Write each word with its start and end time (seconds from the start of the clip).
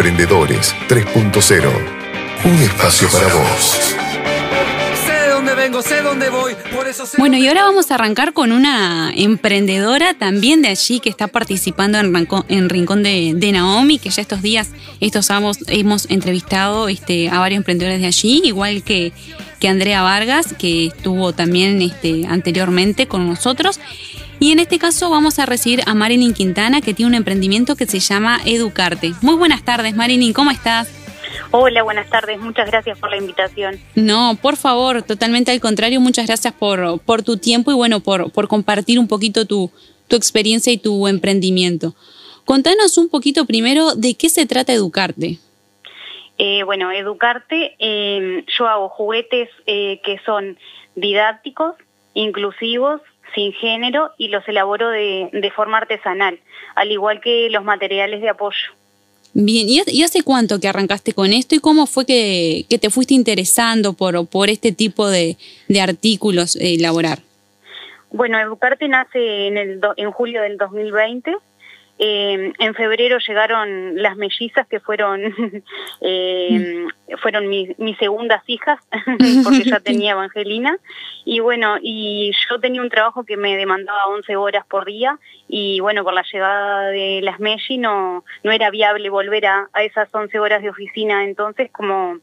Emprendedores 0.00 0.74
3.0. 0.88 1.70
Un 2.46 2.54
espacio 2.62 3.06
para 3.10 3.34
vos. 3.34 3.94
Sé 5.04 5.12
de 5.12 5.28
dónde 5.28 5.54
vengo, 5.54 5.82
sé 5.82 6.00
dónde 6.00 6.30
voy, 6.30 6.54
por 6.74 6.88
eso 6.88 7.04
sé 7.04 7.18
Bueno, 7.18 7.36
y 7.36 7.46
ahora 7.46 7.64
vamos 7.64 7.90
a 7.90 7.96
arrancar 7.96 8.32
con 8.32 8.50
una 8.50 9.12
emprendedora 9.14 10.14
también 10.14 10.62
de 10.62 10.68
allí 10.68 11.00
que 11.00 11.10
está 11.10 11.28
participando 11.28 11.98
en, 11.98 12.68
Rincón 12.70 13.02
de, 13.02 13.34
de 13.36 13.52
Naomi, 13.52 13.98
que 13.98 14.08
ya 14.08 14.22
estos 14.22 14.40
días, 14.40 14.70
estos 15.00 15.26
sábados, 15.26 15.58
hemos 15.66 16.08
entrevistado 16.08 16.88
este, 16.88 17.28
a 17.28 17.38
varios 17.38 17.58
emprendedores 17.58 18.00
de 18.00 18.06
allí, 18.06 18.40
igual 18.42 18.82
que, 18.82 19.12
que 19.60 19.68
Andrea 19.68 20.00
Vargas, 20.00 20.54
que 20.58 20.86
estuvo 20.86 21.34
también 21.34 21.82
este, 21.82 22.26
anteriormente 22.26 23.06
con 23.06 23.28
nosotros. 23.28 23.78
Y 24.42 24.52
en 24.52 24.58
este 24.58 24.78
caso 24.78 25.10
vamos 25.10 25.38
a 25.38 25.44
recibir 25.44 25.82
a 25.84 25.94
Marilyn 25.94 26.32
Quintana, 26.32 26.80
que 26.80 26.94
tiene 26.94 27.10
un 27.10 27.14
emprendimiento 27.14 27.76
que 27.76 27.84
se 27.84 28.00
llama 28.00 28.40
Educarte. 28.46 29.12
Muy 29.20 29.36
buenas 29.36 29.62
tardes, 29.66 29.94
Marilyn, 29.94 30.32
¿cómo 30.32 30.50
estás? 30.50 30.90
Hola, 31.50 31.82
buenas 31.82 32.08
tardes. 32.08 32.40
Muchas 32.40 32.70
gracias 32.70 32.98
por 32.98 33.10
la 33.10 33.18
invitación. 33.18 33.78
No, 33.94 34.38
por 34.40 34.56
favor, 34.56 35.02
totalmente 35.02 35.50
al 35.50 35.60
contrario. 35.60 36.00
Muchas 36.00 36.26
gracias 36.26 36.54
por, 36.54 37.00
por 37.00 37.22
tu 37.22 37.36
tiempo 37.36 37.70
y 37.70 37.74
bueno, 37.74 38.00
por, 38.00 38.32
por 38.32 38.48
compartir 38.48 38.98
un 38.98 39.08
poquito 39.08 39.44
tu, 39.44 39.70
tu 40.08 40.16
experiencia 40.16 40.72
y 40.72 40.78
tu 40.78 41.06
emprendimiento. 41.06 41.94
Contanos 42.46 42.96
un 42.96 43.10
poquito 43.10 43.44
primero 43.44 43.94
de 43.94 44.14
qué 44.14 44.30
se 44.30 44.46
trata 44.46 44.72
Educarte. 44.72 45.38
Eh, 46.38 46.62
bueno, 46.62 46.90
educarte, 46.90 47.76
eh, 47.78 48.42
yo 48.58 48.66
hago 48.66 48.88
juguetes 48.88 49.50
eh, 49.66 50.00
que 50.02 50.18
son 50.24 50.56
didácticos, 50.94 51.74
inclusivos, 52.14 53.02
sin 53.34 53.52
género 53.52 54.10
y 54.18 54.28
los 54.28 54.46
elaboro 54.48 54.88
de, 54.90 55.28
de 55.32 55.50
forma 55.50 55.78
artesanal, 55.78 56.38
al 56.74 56.90
igual 56.90 57.20
que 57.20 57.48
los 57.50 57.64
materiales 57.64 58.20
de 58.20 58.28
apoyo. 58.28 58.56
Bien, 59.32 59.68
¿y, 59.68 59.80
y 59.86 60.02
hace 60.02 60.22
cuánto 60.24 60.58
que 60.58 60.66
arrancaste 60.68 61.12
con 61.12 61.32
esto 61.32 61.54
y 61.54 61.60
cómo 61.60 61.86
fue 61.86 62.04
que, 62.04 62.64
que 62.68 62.78
te 62.78 62.90
fuiste 62.90 63.14
interesando 63.14 63.92
por, 63.92 64.26
por 64.26 64.50
este 64.50 64.72
tipo 64.72 65.08
de, 65.08 65.36
de 65.68 65.80
artículos 65.80 66.56
eh, 66.56 66.74
elaborar? 66.74 67.20
Bueno, 68.10 68.40
Educarte 68.40 68.88
nace 68.88 69.46
en, 69.46 69.56
el 69.56 69.80
do- 69.80 69.94
en 69.96 70.10
julio 70.10 70.42
del 70.42 70.56
2020. 70.56 71.32
Eh, 72.02 72.54
en 72.58 72.74
febrero 72.74 73.18
llegaron 73.18 74.00
las 74.00 74.16
mellizas 74.16 74.66
que 74.66 74.80
fueron 74.80 75.20
eh, 76.00 76.86
fueron 77.20 77.46
mis, 77.46 77.78
mis 77.78 77.98
segundas 77.98 78.42
hijas 78.46 78.80
porque 79.44 79.64
ya 79.64 79.80
tenía 79.80 80.12
Evangelina. 80.12 80.78
Y 81.26 81.40
bueno 81.40 81.76
y 81.82 82.32
yo 82.48 82.58
tenía 82.58 82.80
un 82.80 82.88
trabajo 82.88 83.24
que 83.24 83.36
me 83.36 83.54
demandaba 83.54 84.06
11 84.06 84.34
horas 84.36 84.64
por 84.66 84.86
día 84.86 85.18
y 85.46 85.80
bueno 85.80 86.02
con 86.02 86.14
la 86.14 86.24
llegada 86.32 86.88
de 86.88 87.20
las 87.22 87.38
Melli 87.38 87.76
no 87.76 88.24
no 88.44 88.50
era 88.50 88.70
viable 88.70 89.10
volver 89.10 89.44
a, 89.44 89.68
a 89.74 89.82
esas 89.82 90.08
11 90.10 90.38
horas 90.38 90.62
de 90.62 90.70
oficina 90.70 91.24
entonces 91.24 91.70
como 91.70 92.18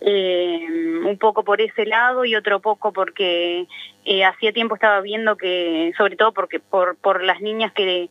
eh, 0.00 0.66
un 1.04 1.18
poco 1.18 1.44
por 1.44 1.60
ese 1.60 1.84
lado 1.84 2.24
y 2.24 2.34
otro 2.34 2.60
poco 2.60 2.94
porque 2.94 3.66
hacía 4.26 4.52
tiempo 4.52 4.74
estaba 4.74 5.00
viendo 5.02 5.36
que, 5.36 5.92
sobre 5.98 6.16
todo 6.16 6.32
porque 6.32 6.58
por, 6.60 6.96
por 6.96 7.22
las 7.22 7.40
niñas 7.40 7.72
que, 7.72 8.08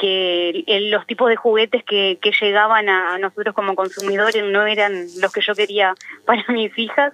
que 0.00 0.64
el- 0.66 0.90
los 0.90 1.06
tipos 1.06 1.28
de 1.28 1.36
juguetes 1.36 1.84
que, 1.84 2.18
que 2.20 2.32
llegaban 2.40 2.88
a 2.88 3.18
nosotros 3.18 3.54
como 3.54 3.74
consumidores 3.74 4.42
no 4.44 4.66
eran 4.66 5.06
los 5.20 5.32
que 5.32 5.40
yo 5.46 5.54
quería 5.54 5.94
para 6.26 6.44
mis 6.48 6.76
hijas. 6.78 7.12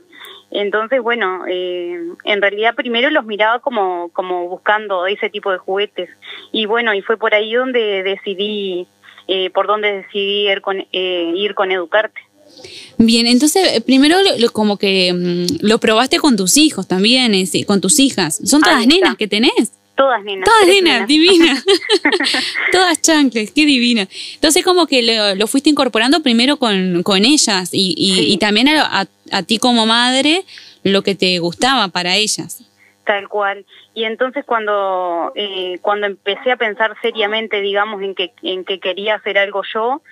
Entonces, 0.51 1.01
bueno, 1.01 1.45
eh, 1.49 1.99
en 2.25 2.43
realidad 2.43 2.75
primero 2.75 3.09
los 3.11 3.25
miraba 3.25 3.61
como, 3.61 4.11
como 4.13 4.49
buscando 4.49 5.07
ese 5.07 5.31
tipo 5.31 5.51
de 5.51 5.59
juguetes. 5.59 6.11
Y 6.53 6.67
bueno, 6.67 6.93
y 6.95 7.01
fue 7.03 7.17
por 7.17 7.35
ahí 7.35 7.55
donde 7.55 8.03
decidí, 8.03 8.87
eh, 9.29 9.51
por 9.51 9.67
donde 9.67 9.93
decidí 10.03 10.49
ir 10.51 10.61
con, 10.61 10.81
eh, 10.93 11.33
ir 11.37 11.55
con 11.55 11.73
Educarte. 11.73 12.21
Bien, 12.99 13.27
entonces 13.27 13.67
eh, 13.77 13.81
primero 13.81 14.17
lo- 14.23 14.37
lo- 14.39 14.51
como 14.53 14.77
que 14.77 15.11
mm, 15.13 15.67
lo 15.67 15.79
probaste 15.79 16.19
con 16.19 16.37
tus 16.37 16.59
hijos 16.59 16.87
también, 16.87 17.33
es 17.35 17.51
decir, 17.51 17.65
con 17.65 17.81
tus 17.81 17.99
hijas. 17.99 18.37
¿Son 18.45 18.61
todas 18.61 18.81
nenas 18.87 19.17
que 19.17 19.27
tenés? 19.29 19.73
Todas 19.95 20.25
nenas. 20.25 20.45
Todas 20.47 20.63
tres 20.65 20.83
nenas, 20.83 21.07
divinas. 21.09 21.65
Todas 22.73 23.01
chancles, 23.03 23.51
qué 23.53 23.67
divina. 23.67 24.09
Entonces, 24.35 24.65
como 24.65 24.87
que 24.87 25.03
lo, 25.03 25.35
lo 25.35 25.47
fuiste 25.47 25.71
incorporando 25.71 26.23
primero 26.23 26.57
con, 26.57 27.03
con 27.03 27.25
ellas 27.25 27.71
y, 27.73 27.95
y, 27.97 28.15
Sí. 28.15 28.33
y 28.33 28.39
también 28.39 28.69
a, 28.69 29.01
a- 29.03 29.07
a 29.31 29.43
ti 29.43 29.59
como 29.59 29.87
madre 29.87 30.45
lo 30.83 31.03
que 31.03 31.15
te 31.15 31.39
gustaba 31.39 31.89
para 31.89 32.17
ellas. 32.17 32.63
Tal 33.05 33.29
cual. 33.29 33.65
Y 33.95 34.05
entonces 34.05 34.45
cuando 34.45 35.33
eh, 35.35 35.79
cuando 35.83 36.07
empecé 36.07 36.53
a 36.53 36.57
pensar 36.57 36.95
seriamente, 37.03 37.61
digamos, 37.61 38.01
en 38.03 38.15
que 38.15 38.33
en 38.43 38.65
que 38.65 38.79
quería 38.81 39.17
hacer 39.17 39.39
algo 39.39 39.63
yo, 39.75 40.03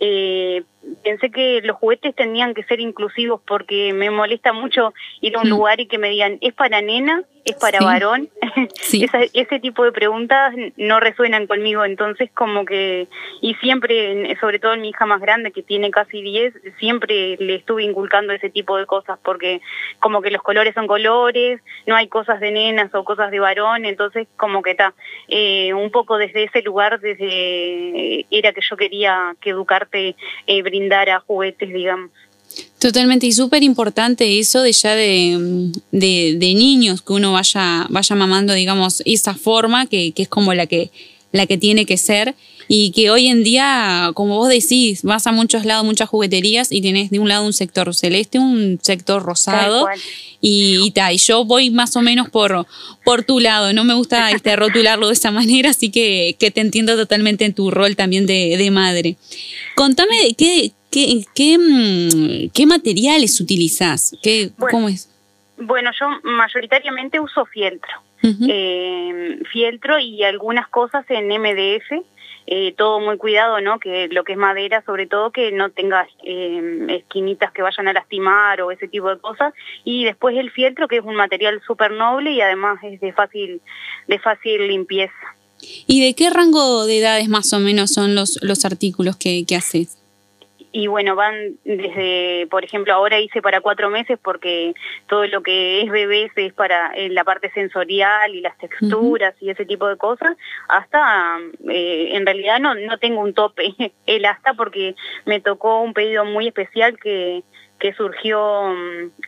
eh, 0.00 0.62
pensé 1.02 1.30
que 1.30 1.60
los 1.62 1.76
juguetes 1.76 2.14
tenían 2.14 2.54
que 2.54 2.62
ser 2.64 2.80
inclusivos 2.80 3.40
porque 3.46 3.92
me 3.92 4.10
molesta 4.10 4.52
mucho 4.52 4.92
ir 5.20 5.36
a 5.36 5.40
un 5.40 5.46
Mm. 5.48 5.50
lugar 5.50 5.80
y 5.80 5.86
que 5.86 5.98
me 5.98 6.08
digan 6.10 6.38
es 6.40 6.52
para 6.54 6.80
nena, 6.80 7.22
es 7.44 7.56
para 7.56 7.78
Sí. 7.78 7.84
varón. 7.84 8.28
Sí. 8.80 9.04
Esa- 9.04 9.24
ese 9.34 9.58
tipo 9.60 9.84
de 9.84 9.92
preguntas 9.92 10.54
no 10.76 11.00
resuenan 11.00 11.46
conmigo, 11.46 11.84
entonces 11.84 12.30
como 12.34 12.64
que 12.64 13.08
y 13.40 13.54
siempre, 13.56 14.36
sobre 14.40 14.58
todo 14.58 14.74
en 14.74 14.82
mi 14.82 14.90
hija 14.90 15.04
más 15.06 15.20
grande 15.20 15.50
que 15.52 15.62
tiene 15.62 15.90
casi 15.90 16.22
10, 16.22 16.54
siempre 16.78 17.36
le 17.38 17.56
estuve 17.56 17.82
inculcando 17.82 18.32
ese 18.32 18.48
tipo 18.50 18.76
de 18.76 18.86
cosas 18.86 19.18
porque 19.22 19.60
como 20.00 20.22
que 20.22 20.30
los 20.30 20.42
colores 20.42 20.74
son 20.74 20.86
colores, 20.86 21.60
no 21.86 21.96
hay 21.96 22.08
cosas 22.08 22.40
de 22.40 22.50
nenas 22.52 22.94
o 22.94 23.04
cosas 23.04 23.30
de 23.30 23.40
varón, 23.40 23.84
entonces 23.84 24.26
como 24.36 24.62
que 24.62 24.70
está, 24.72 24.94
eh, 25.28 25.74
un 25.74 25.90
poco 25.90 26.16
desde 26.16 26.44
ese 26.44 26.62
lugar, 26.62 27.00
desde 27.00 28.26
era 28.30 28.52
que 28.52 28.60
yo 28.60 28.76
quería 28.76 29.34
que 29.40 29.50
educarte 29.50 30.14
eh, 30.46 30.62
brindara 30.74 31.20
juguetes, 31.20 31.72
digamos. 31.72 32.10
Totalmente, 32.78 33.26
y 33.26 33.32
súper 33.32 33.62
importante 33.62 34.38
eso 34.38 34.62
de 34.62 34.72
ya 34.72 34.94
de, 34.94 35.36
mm, 35.38 35.72
de, 35.92 36.36
de 36.38 36.54
niños, 36.54 37.02
que 37.02 37.12
uno 37.14 37.32
vaya, 37.32 37.86
vaya 37.88 38.16
mamando, 38.16 38.52
digamos, 38.52 39.02
esa 39.06 39.34
forma 39.34 39.86
que, 39.86 40.12
que 40.12 40.22
es 40.22 40.28
como 40.28 40.52
la 40.54 40.66
que, 40.66 40.90
la 41.34 41.46
que 41.46 41.58
tiene 41.58 41.84
que 41.84 41.98
ser. 41.98 42.34
Y 42.66 42.92
que 42.92 43.10
hoy 43.10 43.26
en 43.26 43.44
día, 43.44 44.12
como 44.14 44.38
vos 44.38 44.48
decís, 44.48 45.02
vas 45.02 45.26
a 45.26 45.32
muchos 45.32 45.66
lados, 45.66 45.84
muchas 45.84 46.08
jugueterías 46.08 46.72
y 46.72 46.80
tenés 46.80 47.10
de 47.10 47.18
un 47.18 47.28
lado 47.28 47.44
un 47.44 47.52
sector 47.52 47.94
celeste, 47.94 48.38
un 48.38 48.78
sector 48.80 49.22
rosado. 49.22 49.86
Y, 50.40 50.78
y, 50.82 50.90
ta, 50.92 51.12
y 51.12 51.18
yo 51.18 51.44
voy 51.44 51.68
más 51.70 51.94
o 51.96 52.00
menos 52.00 52.30
por, 52.30 52.66
por 53.04 53.24
tu 53.24 53.40
lado, 53.40 53.72
no 53.74 53.84
me 53.84 53.92
gusta 53.92 54.30
este, 54.30 54.56
rotularlo 54.56 55.08
de 55.08 55.12
esa 55.12 55.30
manera, 55.30 55.70
así 55.70 55.90
que, 55.90 56.36
que 56.38 56.50
te 56.50 56.62
entiendo 56.62 56.96
totalmente 56.96 57.44
en 57.44 57.52
tu 57.52 57.70
rol 57.70 57.96
también 57.96 58.24
de, 58.24 58.56
de 58.56 58.70
madre. 58.70 59.16
Contame 59.74 60.34
qué, 60.38 60.72
qué, 60.90 61.24
qué, 61.34 61.58
mm, 61.58 62.50
qué 62.54 62.66
materiales 62.66 63.40
utilizás, 63.40 64.16
qué, 64.22 64.52
Bueno. 64.56 64.70
cómo 64.70 64.88
es. 64.88 65.10
Bueno, 65.58 65.90
yo 65.98 66.06
mayoritariamente 66.22 67.20
uso 67.20 67.44
fieltro. 67.44 68.03
Eh, 68.48 69.40
fieltro 69.52 69.98
y 69.98 70.22
algunas 70.22 70.68
cosas 70.68 71.04
en 71.10 71.28
MDF, 71.28 72.04
eh, 72.46 72.74
todo 72.76 73.00
muy 73.00 73.16
cuidado, 73.16 73.60
¿no? 73.60 73.78
Que 73.78 74.08
lo 74.08 74.24
que 74.24 74.32
es 74.32 74.38
madera, 74.38 74.82
sobre 74.84 75.06
todo, 75.06 75.30
que 75.30 75.52
no 75.52 75.70
tenga 75.70 76.06
eh, 76.24 76.86
esquinitas 76.88 77.52
que 77.52 77.62
vayan 77.62 77.88
a 77.88 77.92
lastimar 77.92 78.60
o 78.62 78.70
ese 78.70 78.88
tipo 78.88 79.08
de 79.08 79.18
cosas. 79.18 79.52
Y 79.84 80.04
después 80.04 80.36
el 80.36 80.50
fieltro, 80.50 80.88
que 80.88 80.96
es 80.96 81.04
un 81.04 81.16
material 81.16 81.60
súper 81.66 81.92
noble 81.92 82.32
y 82.32 82.40
además 82.40 82.78
es 82.82 83.00
de 83.00 83.12
fácil, 83.12 83.60
de 84.08 84.18
fácil 84.18 84.68
limpieza. 84.68 85.14
¿Y 85.86 86.04
de 86.04 86.14
qué 86.14 86.30
rango 86.30 86.84
de 86.84 86.98
edades 86.98 87.28
más 87.28 87.52
o 87.52 87.60
menos 87.60 87.92
son 87.92 88.14
los, 88.14 88.38
los 88.42 88.64
artículos 88.64 89.16
que, 89.16 89.44
que 89.46 89.56
haces? 89.56 89.98
Y 90.76 90.88
bueno, 90.88 91.14
van 91.14 91.56
desde, 91.62 92.48
por 92.50 92.64
ejemplo, 92.64 92.92
ahora 92.92 93.20
hice 93.20 93.40
para 93.40 93.60
cuatro 93.60 93.90
meses 93.90 94.18
porque 94.20 94.74
todo 95.06 95.24
lo 95.28 95.40
que 95.40 95.82
es 95.82 95.88
bebés 95.88 96.32
es 96.34 96.52
para 96.52 96.92
eh, 96.96 97.10
la 97.10 97.22
parte 97.22 97.48
sensorial 97.52 98.34
y 98.34 98.40
las 98.40 98.58
texturas 98.58 99.36
y 99.40 99.50
ese 99.50 99.66
tipo 99.66 99.86
de 99.86 99.96
cosas, 99.96 100.36
hasta, 100.66 101.38
eh, 101.68 102.08
en 102.14 102.26
realidad 102.26 102.58
no, 102.58 102.74
no 102.74 102.98
tengo 102.98 103.20
un 103.20 103.34
tope, 103.34 103.72
el 104.06 104.24
hasta 104.24 104.54
porque 104.54 104.96
me 105.26 105.38
tocó 105.38 105.80
un 105.80 105.94
pedido 105.94 106.24
muy 106.24 106.48
especial 106.48 106.98
que, 106.98 107.44
que 107.84 107.92
surgió 107.92 108.40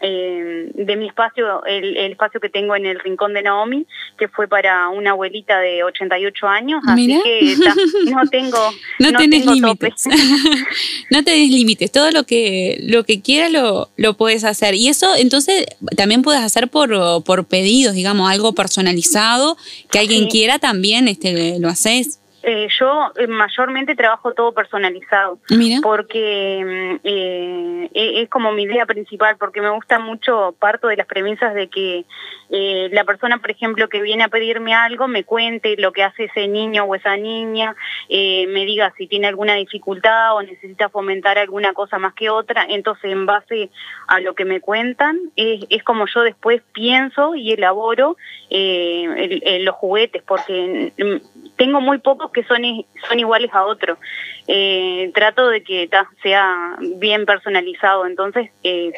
eh, 0.01 0.71
de 0.73 0.97
mi 0.97 1.09
espacio, 1.09 1.63
el, 1.67 1.95
el 1.99 2.13
espacio 2.13 2.41
que 2.41 2.49
tengo 2.49 2.75
en 2.75 2.87
el 2.87 2.99
Rincón 3.01 3.35
de 3.35 3.43
Naomi, 3.43 3.85
que 4.19 4.29
fue 4.29 4.49
para 4.49 4.89
una 4.89 5.11
abuelita 5.11 5.59
de 5.61 5.85
88 5.85 6.49
años, 6.49 6.81
así 6.89 7.07
que 7.23 7.55
ta, 7.63 7.75
no 8.11 8.27
tengo, 8.31 8.57
No, 8.99 9.13
tenés 9.13 9.45
tengo 9.45 9.69
tope. 9.69 9.89
límites. 9.91 10.05
no 11.11 11.23
tenés 11.23 11.51
límites. 11.51 11.93
Todo 11.93 12.11
lo 12.13 12.25
que, 12.25 12.79
lo 12.85 13.05
que 13.05 13.21
quieras 13.21 13.53
lo, 13.53 13.91
lo 13.99 14.15
puedes 14.15 14.43
hacer. 14.45 14.75
Y 14.75 14.89
eso, 14.89 15.15
entonces, 15.17 15.67
también 15.95 16.23
puedes 16.23 16.41
hacer 16.41 16.69
por, 16.69 16.89
por 17.25 17.45
pedidos, 17.47 17.93
digamos, 17.95 18.31
algo 18.31 18.55
personalizado, 18.55 19.59
que 19.93 19.99
alguien 19.99 20.23
Sí. 20.23 20.29
quiera 20.31 20.59
también, 20.59 21.09
este, 21.09 21.59
lo 21.59 21.69
haces. 21.69 22.21
Eh, 22.49 22.69
yo 22.79 23.11
eh, 23.17 23.27
mayormente 23.27 23.97
trabajo 23.97 24.33
todo 24.33 24.53
personalizado, 24.53 25.41
porque 25.83 26.63
mm, 26.65 27.01
eh, 27.03 27.91
e, 27.93 28.23
es 28.23 28.31
como 28.31 28.53
mi 28.53 28.63
idea 28.63 28.87
principal, 28.87 29.37
porque 29.37 29.61
me 29.61 29.71
gusta 29.71 29.99
mucho, 29.99 30.55
parto 30.57 30.87
de 30.87 30.97
las 30.97 31.09
premisas 31.09 31.55
de 31.55 31.67
que 31.67 32.05
eh, 32.51 32.89
la 32.93 33.03
persona, 33.03 33.39
por 33.39 33.51
ejemplo, 33.51 33.89
que 33.89 34.01
viene 34.01 34.23
a 34.23 34.29
pedirme 34.29 34.75
algo, 34.75 35.09
me 35.09 35.25
cuente 35.25 35.75
lo 35.77 35.91
que 35.91 36.05
hace 36.05 36.27
ese 36.27 36.47
niño 36.47 36.85
o 36.85 36.95
esa 36.95 37.17
niña, 37.17 37.75
me 38.09 38.65
diga 38.65 38.95
si 38.97 39.09
tiene 39.09 39.27
alguna 39.27 39.55
dificultad 39.55 40.37
o 40.37 40.43
necesita 40.43 40.89
fomentar 40.89 41.39
alguna 41.39 41.73
cosa 41.73 41.99
más 41.99 42.15
que 42.15 42.31
otra, 42.31 42.65
entonces 42.69 43.11
en 43.11 43.27
base 43.27 43.71
a 44.07 44.21
lo 44.21 44.37
que 44.37 44.45
me 44.45 44.61
cuentan, 44.61 45.19
es, 45.35 45.65
es 45.69 45.83
como 45.83 46.07
yo 46.07 46.23
después 46.23 46.63
pienso 46.73 47.35
y 47.35 47.51
elaboro 47.51 48.17
eh, 48.51 49.59
los 49.63 49.75
juguetes, 49.75 50.23
porque 50.23 50.93
mm, 50.97 51.57
tengo 51.57 51.81
muy 51.81 51.99
pocos 51.99 52.31
que 52.37 52.45
son, 52.45 52.63
son 53.09 53.19
iguales 53.19 53.51
a 53.55 53.65
otros. 53.65 53.99
Eh, 54.47 55.11
trato 55.15 55.49
de 55.49 55.63
que 55.63 55.89
sea 56.23 56.77
bien 56.99 57.25
personalizado, 57.25 58.07
entonces, 58.07 58.51
eh, 58.63 58.93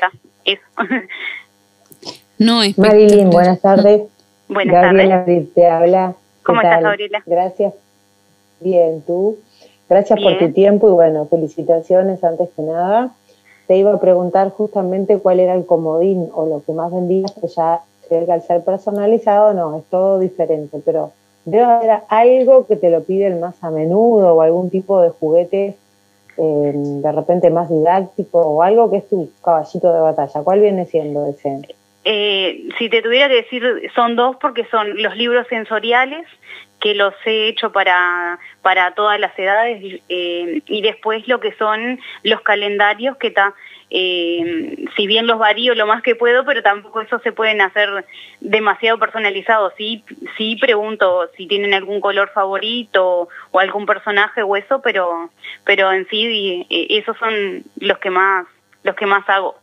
eso. 0.44 0.62
no, 2.38 2.64
es 2.64 2.76
Marilyn, 2.76 3.30
buenas 3.30 3.60
tardes. 3.60 4.02
Buenas 4.48 4.74
Gabriela 4.74 5.24
tardes. 5.24 5.54
te 5.54 5.66
habla. 5.68 6.14
¿Cómo 6.42 6.60
estás, 6.62 6.82
Gabriela? 6.82 7.22
Gracias. 7.26 7.74
Bien, 8.58 9.02
tú. 9.06 9.38
Gracias 9.88 10.20
por 10.20 10.36
tu 10.38 10.52
tiempo 10.52 10.88
y 10.88 10.92
bueno, 10.92 11.26
felicitaciones 11.26 12.24
antes 12.24 12.48
que 12.56 12.62
nada. 12.62 13.14
Te 13.68 13.76
iba 13.76 13.92
a 13.94 14.00
preguntar 14.00 14.50
justamente 14.50 15.18
cuál 15.18 15.38
era 15.40 15.54
el 15.54 15.64
comodín 15.64 16.28
o 16.32 16.46
lo 16.46 16.62
que 16.64 16.72
más 16.72 16.90
vendías, 16.90 17.32
que 17.32 17.46
ya 17.46 17.82
que 18.08 18.32
al 18.32 18.42
ser 18.42 18.64
personalizado 18.64 19.54
no, 19.54 19.78
es 19.78 19.84
todo 19.90 20.18
diferente, 20.18 20.80
pero 20.84 21.12
debe 21.44 21.64
haber 21.64 22.00
algo 22.08 22.66
que 22.66 22.76
te 22.76 22.90
lo 22.90 23.02
piden 23.04 23.40
más 23.40 23.62
a 23.62 23.70
menudo 23.70 24.34
o 24.34 24.42
algún 24.42 24.70
tipo 24.70 25.00
de 25.00 25.10
juguete 25.10 25.76
eh, 26.36 26.72
de 26.74 27.12
repente 27.12 27.50
más 27.50 27.68
didáctico 27.68 28.40
o 28.40 28.62
algo 28.62 28.90
que 28.90 28.98
es 28.98 29.08
tu 29.08 29.30
caballito 29.42 29.92
de 29.92 30.00
batalla. 30.00 30.42
¿Cuál 30.44 30.60
viene 30.60 30.84
siendo 30.84 31.26
ese? 31.26 31.62
Eh, 32.04 32.68
si 32.78 32.88
te 32.88 33.02
tuviera 33.02 33.28
que 33.28 33.42
decir, 33.42 33.64
son 33.94 34.14
dos 34.14 34.36
porque 34.36 34.64
son 34.66 35.02
los 35.02 35.16
libros 35.16 35.46
sensoriales 35.48 36.26
que 36.80 36.94
los 36.94 37.12
he 37.24 37.48
hecho 37.48 37.72
para, 37.72 38.38
para 38.62 38.94
todas 38.94 39.18
las 39.18 39.36
edades 39.36 40.00
eh, 40.08 40.62
y 40.66 40.82
después 40.82 41.26
lo 41.26 41.40
que 41.40 41.52
son 41.54 41.98
los 42.22 42.40
calendarios 42.42 43.16
que 43.16 43.28
está 43.28 43.52
eh, 43.90 44.86
si 44.96 45.06
bien 45.06 45.26
los 45.26 45.38
varío 45.38 45.74
lo 45.74 45.86
más 45.86 46.02
que 46.02 46.14
puedo, 46.14 46.44
pero 46.44 46.62
tampoco 46.62 47.00
eso 47.00 47.18
se 47.20 47.32
pueden 47.32 47.60
hacer 47.60 48.04
demasiado 48.40 48.98
personalizados. 48.98 49.72
Sí, 49.76 50.04
sí 50.36 50.56
pregunto 50.56 51.28
si 51.36 51.46
tienen 51.46 51.74
algún 51.74 52.00
color 52.00 52.30
favorito 52.30 53.28
o 53.50 53.58
algún 53.58 53.86
personaje 53.86 54.42
o 54.42 54.56
eso, 54.56 54.80
pero, 54.80 55.30
pero 55.64 55.92
en 55.92 56.06
sí 56.08 56.66
eh, 56.68 56.86
esos 56.90 57.16
son 57.18 57.62
los 57.76 57.98
que 57.98 58.10
más, 58.10 58.46
los 58.82 58.94
que 58.94 59.06
más 59.06 59.28
hago. 59.28 59.56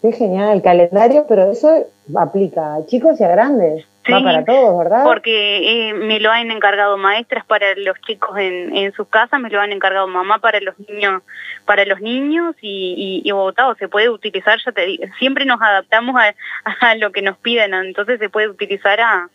Qué 0.00 0.12
genial 0.12 0.56
el 0.56 0.62
calendario, 0.62 1.26
pero 1.28 1.52
eso 1.52 1.86
aplica 2.16 2.74
a 2.74 2.86
chicos 2.86 3.20
y 3.20 3.24
a 3.24 3.28
grandes. 3.28 3.86
Va 4.10 4.22
para 4.22 4.44
todos, 4.44 4.78
¿verdad? 4.78 5.04
Porque 5.04 5.90
eh, 5.90 5.94
me 5.94 6.18
lo 6.18 6.30
han 6.32 6.50
encargado 6.50 6.96
maestras 6.96 7.44
para 7.44 7.74
los 7.76 8.00
chicos 8.00 8.36
en, 8.36 8.74
en 8.76 8.92
sus 8.94 9.06
casas, 9.06 9.40
me 9.40 9.48
lo 9.48 9.60
han 9.60 9.70
encargado 9.70 10.08
mamá 10.08 10.38
para 10.38 10.60
los 10.60 10.74
niños, 10.88 11.22
para 11.64 11.84
los 11.84 12.00
niños 12.00 12.56
y, 12.60 13.22
y, 13.24 13.30
votado 13.30 13.76
se 13.76 13.88
puede 13.88 14.08
utilizar, 14.08 14.58
ya 14.64 14.72
te 14.72 14.86
digo, 14.86 15.04
siempre 15.20 15.44
nos 15.44 15.62
adaptamos 15.62 16.16
a, 16.16 16.34
a 16.80 16.94
lo 16.96 17.12
que 17.12 17.22
nos 17.22 17.36
piden, 17.38 17.74
entonces 17.74 18.18
se 18.18 18.28
puede 18.28 18.48
utilizar 18.48 19.00
a, 19.00 19.28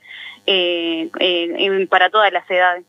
eh, 0.46 1.10
eh, 1.20 1.88
para 1.90 2.10
todas 2.10 2.32
las 2.34 2.50
edades. 2.50 2.86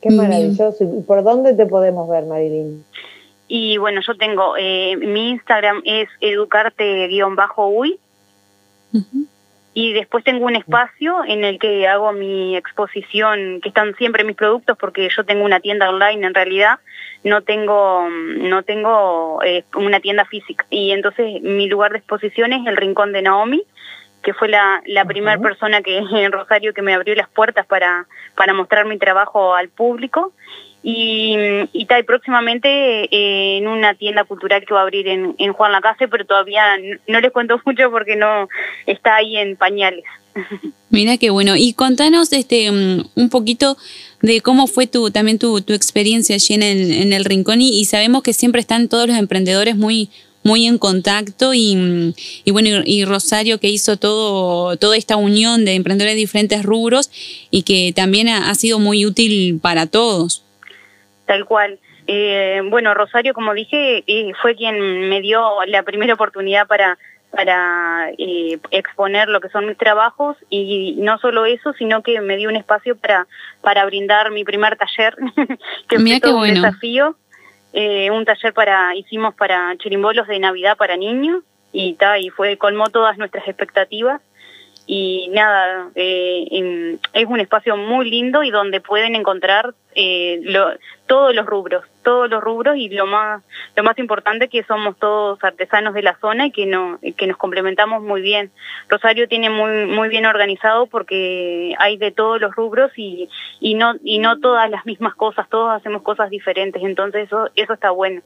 Qué 0.00 0.10
maravilloso. 0.10 0.76
¿Y 0.84 1.02
por 1.02 1.22
dónde 1.24 1.54
te 1.54 1.66
podemos 1.66 2.08
ver, 2.08 2.24
Marilyn? 2.24 2.84
Y 3.48 3.78
bueno, 3.78 4.00
yo 4.06 4.16
tengo, 4.16 4.56
eh, 4.58 4.96
mi 4.96 5.30
Instagram 5.30 5.82
es 5.84 6.08
educarte-uy. 6.20 7.98
Y 9.80 9.92
después 9.92 10.24
tengo 10.24 10.44
un 10.44 10.56
espacio 10.56 11.24
en 11.24 11.44
el 11.44 11.60
que 11.60 11.86
hago 11.86 12.10
mi 12.10 12.56
exposición, 12.56 13.60
que 13.60 13.68
están 13.68 13.94
siempre 13.94 14.24
mis 14.24 14.34
productos, 14.34 14.76
porque 14.76 15.08
yo 15.08 15.24
tengo 15.24 15.44
una 15.44 15.60
tienda 15.60 15.88
online 15.88 16.26
en 16.26 16.34
realidad, 16.34 16.80
no 17.22 17.42
tengo, 17.42 18.08
no 18.10 18.64
tengo 18.64 19.40
eh, 19.44 19.62
una 19.76 20.00
tienda 20.00 20.24
física. 20.24 20.66
Y 20.68 20.90
entonces 20.90 21.40
mi 21.42 21.68
lugar 21.68 21.92
de 21.92 21.98
exposición 21.98 22.52
es 22.52 22.66
el 22.66 22.76
Rincón 22.76 23.12
de 23.12 23.22
Naomi, 23.22 23.62
que 24.24 24.34
fue 24.34 24.48
la, 24.48 24.82
la 24.84 25.04
primera 25.04 25.38
persona 25.38 25.80
que 25.80 25.98
en 26.12 26.32
Rosario 26.32 26.74
que 26.74 26.82
me 26.82 26.94
abrió 26.94 27.14
las 27.14 27.28
puertas 27.28 27.64
para, 27.64 28.08
para 28.34 28.54
mostrar 28.54 28.84
mi 28.84 28.98
trabajo 28.98 29.54
al 29.54 29.68
público 29.68 30.32
y, 30.82 31.34
y, 31.72 31.86
próximamente 32.06 32.68
eh, 32.68 33.58
en 33.58 33.66
una 33.66 33.94
tienda 33.94 34.24
cultural 34.24 34.64
que 34.64 34.74
va 34.74 34.80
a 34.80 34.82
abrir 34.84 35.08
en, 35.08 35.34
en 35.38 35.52
Juan 35.52 35.72
Lacase, 35.72 36.06
pero 36.06 36.24
todavía 36.24 36.62
no, 37.08 37.20
les 37.20 37.32
cuento 37.32 37.60
mucho 37.64 37.90
porque 37.90 38.14
no 38.14 38.48
está 38.86 39.16
ahí 39.16 39.36
en 39.36 39.56
pañales. 39.56 40.04
Mira 40.90 41.18
qué 41.18 41.30
bueno. 41.30 41.56
Y 41.56 41.72
contanos 41.72 42.32
este 42.32 42.70
mm, 42.70 43.10
un 43.16 43.28
poquito 43.28 43.76
de 44.22 44.40
cómo 44.40 44.66
fue 44.68 44.86
tu 44.86 45.10
también 45.10 45.38
tu, 45.38 45.60
tu 45.62 45.72
experiencia 45.72 46.36
allí 46.36 46.54
en 46.54 46.62
el, 46.62 46.92
en 46.92 47.12
el 47.12 47.24
rincón 47.24 47.60
y, 47.60 47.84
sabemos 47.84 48.22
que 48.22 48.32
siempre 48.32 48.60
están 48.60 48.88
todos 48.88 49.08
los 49.08 49.18
emprendedores 49.18 49.76
muy 49.76 50.10
muy 50.44 50.66
en 50.66 50.78
contacto 50.78 51.52
y, 51.52 51.74
mm, 51.74 52.14
y 52.44 52.50
bueno 52.52 52.82
y, 52.84 53.04
Rosario 53.04 53.58
que 53.58 53.68
hizo 53.68 53.96
todo 53.96 54.76
toda 54.76 54.96
esta 54.96 55.16
unión 55.16 55.64
de 55.64 55.74
emprendedores 55.74 56.14
de 56.14 56.20
diferentes 56.20 56.62
rubros 56.62 57.10
y 57.50 57.62
que 57.62 57.92
también 57.94 58.28
ha 58.28 58.54
sido 58.54 58.78
muy 58.78 59.04
útil 59.04 59.58
para 59.60 59.86
todos. 59.86 60.44
Tal 61.28 61.44
cual. 61.44 61.78
Eh, 62.06 62.62
bueno, 62.70 62.94
Rosario, 62.94 63.34
como 63.34 63.52
dije, 63.52 64.02
eh, 64.06 64.32
fue 64.40 64.56
quien 64.56 65.10
me 65.10 65.20
dio 65.20 65.62
la 65.66 65.82
primera 65.82 66.14
oportunidad 66.14 66.66
para 66.66 66.98
para 67.30 68.10
eh, 68.16 68.58
exponer 68.70 69.28
lo 69.28 69.42
que 69.42 69.50
son 69.50 69.66
mis 69.66 69.76
trabajos 69.76 70.38
y 70.48 70.96
no 70.96 71.18
solo 71.18 71.44
eso, 71.44 71.74
sino 71.74 72.02
que 72.02 72.22
me 72.22 72.38
dio 72.38 72.48
un 72.48 72.56
espacio 72.56 72.96
para 72.96 73.26
para 73.60 73.84
brindar 73.84 74.30
mi 74.30 74.42
primer 74.42 74.78
taller, 74.78 75.14
que 75.88 75.98
fue 75.98 76.20
todo 76.20 76.38
un 76.38 76.54
desafío, 76.54 77.14
eh, 77.74 78.10
un 78.10 78.24
taller 78.24 78.54
para 78.54 78.94
hicimos 78.96 79.34
para 79.34 79.76
chirimbolos 79.76 80.26
de 80.28 80.38
Navidad 80.38 80.78
para 80.78 80.96
niños 80.96 81.42
y 81.72 81.92
ta, 81.92 82.18
y 82.18 82.30
fue 82.30 82.56
colmó 82.56 82.88
todas 82.88 83.18
nuestras 83.18 83.46
expectativas 83.46 84.22
y 84.90 85.28
nada, 85.32 85.90
eh, 85.94 86.98
es 87.12 87.26
un 87.26 87.40
espacio 87.40 87.76
muy 87.76 88.10
lindo 88.10 88.42
y 88.42 88.50
donde 88.50 88.80
pueden 88.80 89.16
encontrar 89.16 89.74
eh, 89.94 90.40
lo, 90.44 90.70
todos 91.06 91.34
los 91.34 91.44
rubros, 91.44 91.84
todos 92.02 92.30
los 92.30 92.42
rubros 92.42 92.74
y 92.78 92.88
lo 92.88 93.04
más 93.04 93.42
lo 93.76 93.82
más 93.82 93.98
importante 93.98 94.48
que 94.48 94.62
somos 94.62 94.96
todos 94.98 95.44
artesanos 95.44 95.92
de 95.92 96.00
la 96.00 96.16
zona 96.20 96.46
y 96.46 96.52
que 96.52 96.64
no 96.64 96.98
que 97.18 97.26
nos 97.26 97.36
complementamos 97.36 98.02
muy 98.02 98.22
bien. 98.22 98.50
Rosario 98.88 99.28
tiene 99.28 99.50
muy 99.50 99.84
muy 99.84 100.08
bien 100.08 100.24
organizado 100.24 100.86
porque 100.86 101.74
hay 101.78 101.98
de 101.98 102.10
todos 102.10 102.40
los 102.40 102.56
rubros 102.56 102.90
y 102.96 103.28
y 103.60 103.74
no 103.74 103.94
y 104.02 104.20
no 104.20 104.40
todas 104.40 104.70
las 104.70 104.86
mismas 104.86 105.14
cosas, 105.14 105.50
todos 105.50 105.70
hacemos 105.70 106.00
cosas 106.00 106.30
diferentes, 106.30 106.82
entonces 106.82 107.26
eso 107.26 107.50
eso 107.56 107.74
está 107.74 107.90
bueno. 107.90 108.22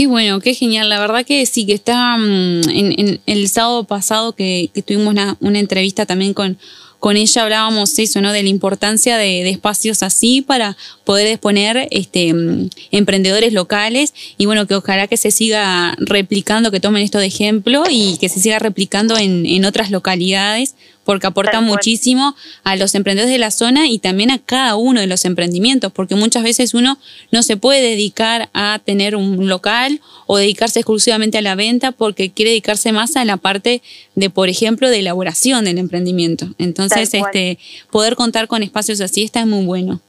Qué 0.00 0.06
bueno, 0.06 0.40
qué 0.40 0.54
genial. 0.54 0.88
La 0.88 0.98
verdad 0.98 1.26
que 1.26 1.44
sí, 1.44 1.66
que 1.66 1.74
está 1.74 2.16
mm, 2.16 2.70
en, 2.70 3.20
el 3.26 3.48
sábado 3.50 3.84
pasado 3.84 4.32
que, 4.32 4.70
tuvimos 4.86 5.08
una, 5.08 5.36
una 5.40 5.58
entrevista 5.58 6.06
también 6.06 6.32
con, 6.32 6.56
con 6.98 7.18
ella 7.18 7.42
hablábamos 7.42 7.98
eso, 7.98 8.22
¿no? 8.22 8.32
De 8.32 8.42
la 8.42 8.48
importancia 8.48 9.18
de, 9.18 9.44
de, 9.44 9.50
espacios 9.50 10.02
así 10.02 10.40
para 10.40 10.74
poder 11.04 11.26
exponer 11.26 11.86
este, 11.90 12.32
mm, 12.32 12.70
emprendedores 12.92 13.52
locales 13.52 14.14
y 14.38 14.46
bueno, 14.46 14.66
que 14.66 14.74
ojalá 14.74 15.06
que 15.06 15.18
se 15.18 15.30
siga 15.30 15.94
replicando, 15.98 16.70
que 16.70 16.80
tomen 16.80 17.02
esto 17.02 17.18
de 17.18 17.26
ejemplo 17.26 17.84
y 17.90 18.16
que 18.16 18.30
se 18.30 18.40
siga 18.40 18.58
replicando 18.58 19.18
en, 19.18 19.44
en 19.44 19.66
otras 19.66 19.90
localidades 19.90 20.76
porque 21.04 21.26
aporta 21.26 21.60
muchísimo 21.60 22.36
a 22.62 22.76
los 22.76 22.94
emprendedores 22.94 23.32
de 23.32 23.38
la 23.38 23.50
zona 23.50 23.88
y 23.88 23.98
también 23.98 24.30
a 24.30 24.38
cada 24.38 24.76
uno 24.76 25.00
de 25.00 25.06
los 25.06 25.24
emprendimientos, 25.24 25.92
porque 25.92 26.14
muchas 26.14 26.42
veces 26.42 26.74
uno 26.74 26.98
no 27.30 27.42
se 27.42 27.56
puede 27.56 27.80
dedicar 27.80 28.48
a 28.52 28.80
tener 28.84 29.16
un 29.16 29.48
local 29.48 30.00
o 30.26 30.36
dedicarse 30.36 30.80
exclusivamente 30.80 31.38
a 31.38 31.42
la 31.42 31.54
venta 31.54 31.92
porque 31.92 32.30
quiere 32.30 32.50
dedicarse 32.50 32.92
más 32.92 33.16
a 33.16 33.24
la 33.24 33.36
parte 33.36 33.82
de, 34.14 34.30
por 34.30 34.48
ejemplo, 34.48 34.88
de 34.88 35.00
elaboración 35.00 35.64
del 35.64 35.78
emprendimiento. 35.78 36.46
Entonces, 36.58 37.14
este, 37.14 37.58
poder 37.90 38.14
contar 38.16 38.46
con 38.46 38.62
espacios 38.62 39.00
así 39.00 39.22
está 39.22 39.44
muy 39.46 39.64
bueno. 39.64 40.00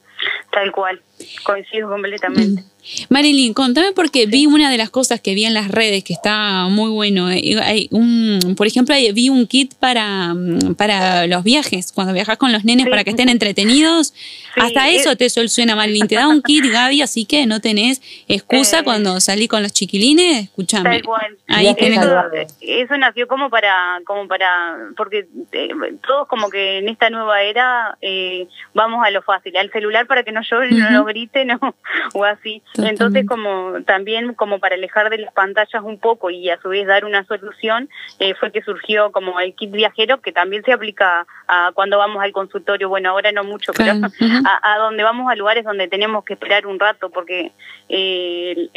Tal 0.52 0.72
cual, 0.72 1.02
coincido 1.44 1.90
completamente. 1.90 2.64
Marilyn, 3.10 3.54
contame 3.54 3.92
porque 3.94 4.26
vi 4.26 4.48
una 4.48 4.72
de 4.72 4.78
las 4.78 4.90
cosas 4.90 5.22
que 5.22 5.36
vi 5.36 5.46
en 5.46 5.54
las 5.54 5.70
redes 5.70 6.04
que 6.04 6.14
está 6.14 6.68
muy 6.70 6.90
bueno. 6.90 7.30
Eh, 7.30 7.60
hay 7.62 7.88
un, 7.92 8.56
por 8.58 8.68
ejemplo, 8.68 8.96
vi 9.14 9.30
un 9.30 9.46
kit 9.48 9.76
para, 9.76 10.34
mm, 10.34 10.76
para 10.76 11.28
los 11.28 11.44
viajes, 11.44 11.92
cuando 11.92 12.14
viajas 12.14 12.38
con 12.38 12.52
los 12.52 12.66
nenes 12.66 12.88
para 12.88 13.04
que 13.04 13.12
estén 13.12 13.30
entretenidos. 13.30 14.14
Hasta 14.56 14.90
eso 14.90 15.16
te 15.16 15.30
soluciona, 15.30 15.76
Marilyn. 15.76 16.08
Te 16.08 16.16
da 16.16 16.28
un 16.28 16.42
kit, 16.42 16.66
Gaby, 16.66 17.02
así 17.02 17.26
que 17.26 17.46
no 17.46 17.62
tenés 17.62 18.02
excusa 18.28 18.80
eh, 18.80 18.84
cuando 18.84 19.20
salí 19.20 19.48
con 19.48 19.62
los 19.62 19.74
chiquilines. 19.74 20.46
Escuchame. 20.46 21.02
Ahí 21.48 21.68
Eso 22.62 22.98
nació 22.98 23.28
como 23.28 23.50
para, 23.50 24.02
como 24.06 24.28
para, 24.28 24.78
porque 24.98 25.28
eh, 25.52 25.70
todos 26.06 26.28
como 26.28 26.50
que 26.50 26.80
en 26.80 26.90
esta 26.90 27.10
nueva 27.10 27.42
era 27.44 27.98
vamos 28.74 29.06
a 29.06 29.12
lo 29.12 29.22
fácil, 29.22 29.56
al 29.58 29.72
celular 29.72 30.08
para 30.08 30.24
que 30.24 30.32
no 30.32 30.42
llore, 30.42 30.72
no 30.72 30.90
lo 30.90 31.06
grite, 31.12 31.46
no, 31.46 31.60
o 32.14 32.24
así. 32.24 32.62
Entonces, 32.78 33.26
como 33.26 33.82
también 33.86 34.34
como 34.34 34.60
para 34.60 34.76
alejar 34.76 35.10
de 35.10 35.20
las 35.20 35.34
pantallas 35.34 35.84
un 35.84 36.00
poco 36.00 36.30
y 36.30 36.50
a 36.50 36.60
su 36.62 36.70
vez 36.70 36.88
dar 36.88 37.06
una 37.06 37.26
solución, 37.26 37.90
eh, 38.20 38.34
fue 38.36 38.52
que 38.52 38.62
surgió 38.62 39.12
como 39.12 39.40
el 39.40 39.54
kit 39.56 39.72
viajero, 39.72 40.22
que 40.22 40.32
también 40.32 40.64
se 40.64 40.74
aplica 40.74 41.26
a 41.48 41.72
cuando 41.74 41.98
vamos 41.98 42.24
al 42.24 42.32
consultorio, 42.32 42.90
bueno, 42.90 43.10
ahora 43.10 43.32
no 43.32 43.44
mucho, 43.44 43.74
pero 43.74 43.94
a, 44.64 44.78
donde 44.78 45.04
vamos 45.04 45.32
a 45.32 45.36
lugares 45.36 45.64
donde 45.64 45.88
tenemos 45.88 46.24
que 46.24 46.34
esperar 46.34 46.66
un 46.66 46.80
rato, 46.80 47.10
porque 47.10 47.52
eh, 47.90 48.70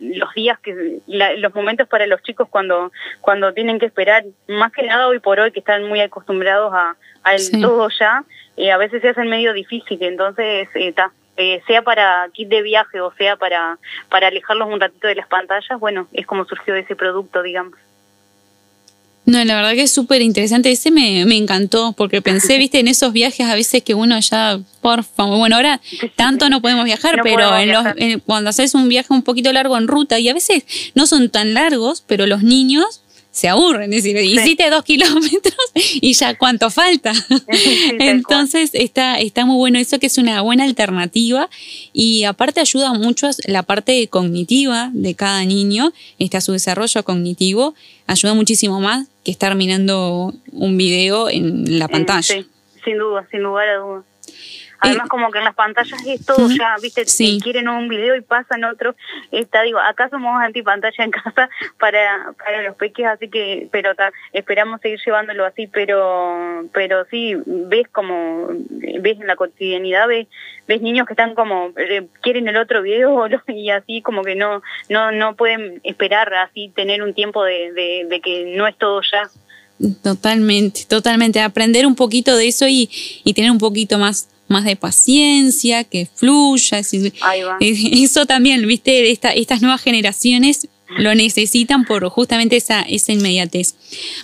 los 0.00 0.34
días, 0.34 0.58
que 0.60 1.00
los 1.06 1.54
momentos 1.54 1.88
para 1.88 2.06
los 2.06 2.22
chicos 2.22 2.48
cuando, 2.48 2.92
cuando 3.20 3.52
tienen 3.52 3.78
que 3.78 3.86
esperar, 3.86 4.24
más 4.48 4.72
que 4.72 4.82
nada 4.82 5.08
hoy 5.08 5.18
por 5.18 5.40
hoy, 5.40 5.52
que 5.52 5.60
están 5.60 5.84
muy 5.88 6.00
acostumbrados 6.00 6.72
a, 6.74 6.96
al 7.22 7.40
todo 7.60 7.88
ya, 7.98 8.24
eh, 8.56 8.70
a 8.70 8.76
veces 8.76 9.02
se 9.02 9.08
hacen 9.08 9.28
medio 9.28 9.52
difícil, 9.52 10.02
entonces 10.02 10.68
está. 10.74 11.12
Eh, 11.38 11.60
sea 11.66 11.82
para 11.82 12.26
kit 12.32 12.48
de 12.48 12.62
viaje 12.62 12.98
o 13.02 13.12
sea 13.12 13.36
para, 13.36 13.78
para 14.08 14.28
alejarlos 14.28 14.68
un 14.72 14.80
ratito 14.80 15.06
de 15.06 15.16
las 15.16 15.28
pantallas, 15.28 15.78
bueno, 15.78 16.08
es 16.14 16.26
como 16.26 16.46
surgió 16.46 16.74
ese 16.74 16.96
producto, 16.96 17.42
digamos. 17.42 17.74
No, 19.26 19.44
la 19.44 19.56
verdad 19.56 19.72
que 19.72 19.82
es 19.82 19.92
súper 19.92 20.22
interesante. 20.22 20.70
Ese 20.70 20.92
me, 20.92 21.26
me 21.26 21.36
encantó 21.36 21.92
porque 21.92 22.22
pensé, 22.22 22.56
viste, 22.58 22.78
en 22.78 22.88
esos 22.88 23.12
viajes 23.12 23.46
a 23.46 23.56
veces 23.56 23.82
que 23.82 23.92
uno 23.92 24.18
ya, 24.20 24.60
por 24.80 25.02
favor, 25.02 25.38
bueno, 25.38 25.56
ahora 25.56 25.80
tanto 26.14 26.48
no 26.48 26.62
podemos 26.62 26.84
viajar, 26.84 27.20
pero 27.22 27.54
en 27.58 27.72
Los, 27.72 27.84
cuando 28.24 28.50
haces 28.50 28.74
un 28.74 28.88
viaje 28.88 29.12
un 29.12 29.22
poquito 29.22 29.52
largo 29.52 29.76
en 29.76 29.88
ruta 29.88 30.18
y 30.20 30.28
a 30.28 30.34
veces 30.34 30.64
no 30.94 31.06
son 31.06 31.28
tan 31.28 31.54
largos, 31.54 32.04
pero 32.06 32.26
los 32.26 32.44
niños 32.44 33.02
se 33.36 33.48
aburren, 33.50 33.92
es 33.92 34.02
decir, 34.02 34.16
hiciste 34.16 34.70
dos 34.70 34.82
kilómetros 34.90 35.54
y 35.74 36.14
ya 36.14 36.38
cuánto 36.38 36.70
falta. 36.70 37.12
Entonces 38.00 38.70
está, 38.72 39.20
está 39.20 39.44
muy 39.44 39.56
bueno 39.56 39.78
eso 39.78 39.98
que 39.98 40.06
es 40.06 40.16
una 40.16 40.40
buena 40.40 40.64
alternativa 40.64 41.50
y 41.92 42.24
aparte 42.24 42.60
ayuda 42.60 42.94
mucho 42.94 43.28
la 43.46 43.62
parte 43.62 44.08
cognitiva 44.08 44.88
de 44.94 45.14
cada 45.14 45.44
niño, 45.44 45.92
está 46.18 46.40
su 46.40 46.52
desarrollo 46.52 47.04
cognitivo, 47.04 47.74
ayuda 48.06 48.32
muchísimo 48.32 48.80
más 48.80 49.06
que 49.22 49.32
estar 49.32 49.54
mirando 49.54 50.32
un 50.52 50.78
video 50.78 51.28
en 51.28 51.78
la 51.78 51.88
pantalla. 51.88 52.36
Sí, 52.36 52.46
sin 52.86 52.96
duda, 52.96 53.28
sin 53.30 53.40
lugar 53.42 53.68
a 53.68 53.76
dudas. 53.76 54.04
Además, 54.80 55.08
como 55.08 55.30
que 55.30 55.38
en 55.38 55.44
las 55.44 55.54
pantallas 55.54 55.98
es 56.06 56.24
todo 56.24 56.48
ya, 56.48 56.76
viste, 56.80 57.04
quieren 57.42 57.68
un 57.68 57.88
video 57.88 58.16
y 58.16 58.20
pasan 58.20 58.64
otro. 58.64 58.94
Está, 59.32 59.62
digo, 59.62 59.78
acá 59.78 60.08
somos 60.08 60.40
antipantalla 60.40 61.04
en 61.04 61.10
casa 61.22 61.48
para, 61.78 62.32
para 62.38 62.62
los 62.62 62.76
peques, 62.76 63.06
así 63.06 63.28
que, 63.28 63.68
pero 63.70 63.92
esperamos 64.32 64.80
seguir 64.80 65.00
llevándolo 65.04 65.44
así, 65.44 65.66
pero, 65.66 66.64
pero 66.72 67.04
sí, 67.10 67.34
ves 67.46 67.88
como, 67.88 68.48
ves 68.48 69.20
en 69.20 69.26
la 69.26 69.36
cotidianidad, 69.36 70.08
ves, 70.08 70.26
ves 70.66 70.82
niños 70.82 71.06
que 71.06 71.12
están 71.14 71.34
como, 71.34 71.72
eh, 71.76 72.06
quieren 72.20 72.48
el 72.48 72.56
otro 72.56 72.82
video 72.82 73.26
y 73.48 73.70
así 73.70 74.02
como 74.02 74.22
que 74.22 74.34
no, 74.34 74.62
no, 74.88 75.12
no 75.12 75.36
pueden 75.36 75.80
esperar 75.84 76.32
así 76.34 76.70
tener 76.74 77.02
un 77.02 77.14
tiempo 77.14 77.44
de, 77.44 77.72
de, 77.72 78.06
de 78.08 78.20
que 78.20 78.54
no 78.56 78.66
es 78.66 78.76
todo 78.76 79.00
ya. 79.02 79.28
Totalmente, 80.02 80.86
totalmente. 80.88 81.40
Aprender 81.40 81.86
un 81.86 81.94
poquito 81.94 82.34
de 82.36 82.48
eso 82.48 82.66
y, 82.66 82.88
y 83.24 83.34
tener 83.34 83.50
un 83.50 83.58
poquito 83.58 83.98
más 83.98 84.28
más 84.48 84.64
de 84.64 84.76
paciencia, 84.76 85.84
que 85.84 86.06
fluya. 86.14 86.80
Eso 87.60 88.26
también, 88.26 88.66
viste, 88.66 89.10
Esta, 89.10 89.32
estas 89.32 89.62
nuevas 89.62 89.82
generaciones 89.82 90.68
lo 90.98 91.14
necesitan 91.14 91.84
por 91.84 92.08
justamente 92.08 92.56
esa, 92.56 92.82
esa 92.82 93.12
inmediatez. 93.12 93.74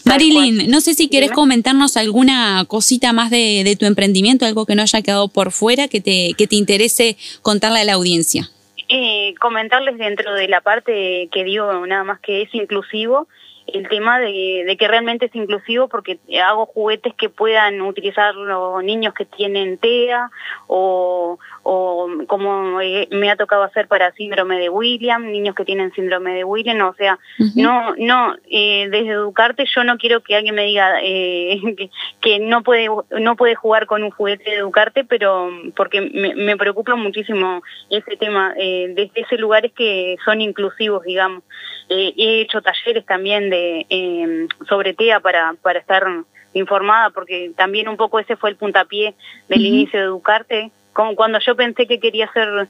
Marilyn, 0.04 0.70
no 0.70 0.80
sé 0.80 0.94
si 0.94 1.08
quieres 1.08 1.32
comentarnos 1.32 1.96
alguna 1.96 2.64
cosita 2.68 3.12
más 3.12 3.30
de, 3.30 3.76
tu 3.78 3.86
emprendimiento, 3.86 4.46
algo 4.46 4.64
que 4.66 4.74
no 4.74 4.82
haya 4.82 5.02
quedado 5.02 5.28
por 5.28 5.50
fuera, 5.50 5.88
que 5.88 6.00
te, 6.00 6.34
que 6.38 6.46
te 6.46 6.56
interese 6.56 7.16
contarle 7.42 7.80
a 7.80 7.84
la 7.84 7.94
audiencia. 7.94 8.48
Eh, 8.88 9.34
comentarles 9.40 9.98
dentro 9.98 10.34
de 10.34 10.48
la 10.48 10.60
parte 10.60 11.28
que 11.32 11.44
digo 11.44 11.86
nada 11.86 12.04
más 12.04 12.20
que 12.20 12.42
es 12.42 12.54
inclusivo, 12.54 13.26
el 13.66 13.88
tema 13.88 14.18
de, 14.18 14.64
de, 14.66 14.76
que 14.76 14.88
realmente 14.88 15.26
es 15.26 15.34
inclusivo 15.34 15.88
porque 15.88 16.18
hago 16.44 16.66
juguetes 16.66 17.14
que 17.14 17.28
puedan 17.28 17.80
utilizar 17.80 18.34
los 18.34 18.82
niños 18.82 19.14
que 19.14 19.24
tienen 19.24 19.78
TEA 19.78 20.30
o, 20.66 21.38
o 21.62 22.08
como 22.26 22.78
me 23.10 23.30
ha 23.30 23.36
tocado 23.36 23.62
hacer 23.62 23.88
para 23.88 24.12
síndrome 24.12 24.58
de 24.58 24.68
William, 24.68 25.30
niños 25.30 25.54
que 25.54 25.64
tienen 25.64 25.92
síndrome 25.92 26.34
de 26.34 26.44
William, 26.44 26.80
o 26.82 26.94
sea, 26.94 27.18
no, 27.54 27.94
no, 27.96 28.34
eh, 28.50 28.88
desde 28.90 29.10
educarte 29.10 29.64
yo 29.74 29.84
no 29.84 29.98
quiero 29.98 30.22
que 30.22 30.36
alguien 30.36 30.54
me 30.54 30.64
diga 30.64 30.98
eh, 31.02 31.60
que, 32.20 32.38
no 32.40 32.62
puede, 32.62 32.88
no 33.20 33.36
puede 33.36 33.54
jugar 33.54 33.86
con 33.86 34.02
un 34.02 34.10
juguete 34.10 34.50
de 34.50 34.56
educarte, 34.56 35.04
pero 35.04 35.50
porque 35.76 36.00
me, 36.00 36.34
me 36.34 36.56
preocupa 36.56 36.94
muchísimo 36.96 37.62
ese 37.90 38.16
tema, 38.16 38.54
eh, 38.56 38.92
desde 38.94 39.20
ese 39.20 39.36
lugar 39.36 39.66
es 39.66 39.72
que 39.72 40.16
son 40.24 40.40
inclusivos, 40.40 41.02
digamos. 41.04 41.42
Eh, 41.88 42.14
he 42.16 42.40
hecho 42.42 42.62
talleres 42.62 43.04
también 43.04 43.50
de 43.50 43.86
eh, 43.88 44.48
sobre 44.68 44.94
TEA 44.94 45.20
para, 45.20 45.54
para 45.62 45.78
estar 45.78 46.06
informada, 46.54 47.10
porque 47.10 47.52
también 47.56 47.88
un 47.88 47.96
poco 47.96 48.18
ese 48.18 48.36
fue 48.36 48.50
el 48.50 48.56
puntapié 48.56 49.14
del 49.48 49.64
inicio 49.64 49.98
de 49.98 50.06
Educarte. 50.06 50.70
Como 50.92 51.14
cuando 51.16 51.38
yo 51.40 51.56
pensé 51.56 51.86
que 51.86 52.00
quería 52.00 52.26
hacer 52.26 52.68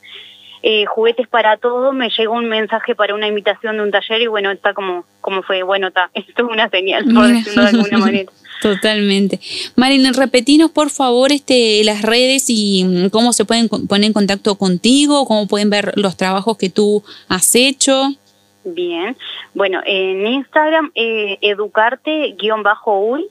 eh, 0.62 0.86
juguetes 0.86 1.26
para 1.26 1.56
todo, 1.56 1.92
me 1.92 2.08
llegó 2.10 2.34
un 2.34 2.48
mensaje 2.48 2.94
para 2.94 3.14
una 3.14 3.26
invitación 3.26 3.76
de 3.76 3.82
un 3.82 3.90
taller 3.90 4.22
y 4.22 4.26
bueno, 4.28 4.50
está 4.50 4.74
como, 4.74 5.04
como 5.20 5.42
fue, 5.42 5.62
bueno, 5.64 5.88
está, 5.88 6.10
esto 6.14 6.46
es 6.46 6.52
una 6.52 6.68
señal, 6.68 7.04
por 7.12 7.26
decirlo 7.26 7.62
de 7.62 7.68
alguna 7.68 7.98
manera. 7.98 8.32
Totalmente. 8.62 9.40
Marilyn, 9.74 10.14
repetinos 10.14 10.70
por 10.70 10.90
favor 10.90 11.32
este, 11.32 11.82
las 11.82 12.02
redes 12.02 12.44
y 12.46 12.84
mm, 12.84 13.08
cómo 13.08 13.32
se 13.32 13.44
pueden 13.44 13.68
poner 13.68 14.06
en 14.06 14.12
contacto 14.12 14.54
contigo, 14.54 15.26
cómo 15.26 15.48
pueden 15.48 15.68
ver 15.68 15.94
los 15.96 16.16
trabajos 16.16 16.56
que 16.58 16.70
tú 16.70 17.02
has 17.28 17.56
hecho. 17.56 18.14
Bien, 18.64 19.16
bueno, 19.54 19.80
en 19.84 20.26
Instagram 20.26 20.92
eh, 20.94 21.38
educarte-uy, 21.40 23.26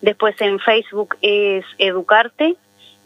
después 0.00 0.40
en 0.40 0.58
Facebook 0.58 1.16
es 1.20 1.66
educarte. 1.78 2.56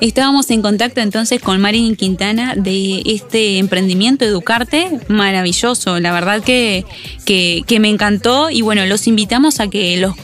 Estábamos 0.08 0.50
en 0.50 0.62
contacto 0.62 1.00
entonces 1.00 1.40
con 1.40 1.60
Marin 1.60 1.96
Quintana 1.96 2.54
de 2.56 3.02
este 3.06 3.58
emprendimiento 3.58 4.24
Educarte, 4.24 5.00
maravilloso, 5.08 6.00
la 6.00 6.12
verdad 6.12 6.42
que, 6.42 6.84
que, 7.24 7.80
me 7.80 7.88
encantó 7.88 8.50
y 8.50 8.62
bueno, 8.62 8.86
los 8.86 9.06
invitamos 9.06 9.60
a 9.60 9.68
que 9.68 9.96
los, 9.96 10.14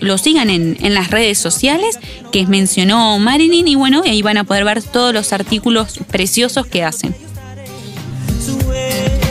los, 0.00 0.20
sigan 0.20 0.50
en, 0.50 0.76
en, 0.80 0.94
las 0.94 1.10
redes 1.10 1.38
sociales 1.38 1.98
que 2.32 2.46
mencionó 2.46 3.18
Marilyn 3.18 3.68
y 3.68 3.74
bueno, 3.74 4.02
ahí 4.04 4.22
van 4.22 4.38
a 4.38 4.44
poder 4.44 4.64
ver 4.64 4.82
todos 4.82 5.12
los 5.12 5.32
artículos 5.32 5.98
preciosos 6.10 6.66
que 6.66 6.84
hacen. 6.84 7.14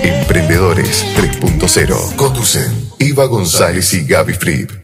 Emprendedores 0.04 1.06
3.0 1.16 2.16
conducen 2.16 2.72
Iva 3.00 3.26
González 3.26 3.94
y 3.94 4.06
Gaby 4.06 4.34
Fripp. 4.34 4.78